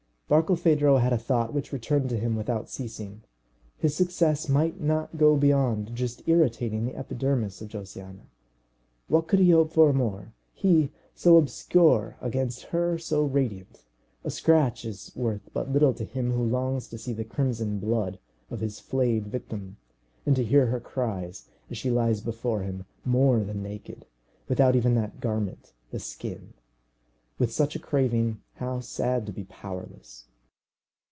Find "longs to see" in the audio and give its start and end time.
16.45-17.11